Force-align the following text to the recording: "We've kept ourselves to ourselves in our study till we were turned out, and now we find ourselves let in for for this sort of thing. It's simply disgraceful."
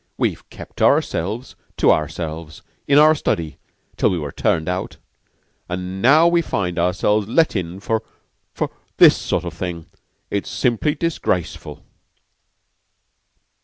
"We've 0.17 0.49
kept 0.49 0.81
ourselves 0.81 1.55
to 1.77 1.91
ourselves 1.91 2.63
in 2.87 2.97
our 2.97 3.13
study 3.13 3.57
till 3.97 4.09
we 4.09 4.17
were 4.17 4.31
turned 4.31 4.67
out, 4.67 4.97
and 5.69 6.01
now 6.01 6.27
we 6.27 6.41
find 6.41 6.79
ourselves 6.79 7.27
let 7.27 7.55
in 7.55 7.79
for 7.79 8.01
for 8.51 8.71
this 8.97 9.15
sort 9.15 9.45
of 9.45 9.53
thing. 9.53 9.85
It's 10.31 10.49
simply 10.49 10.95
disgraceful." 10.95 11.83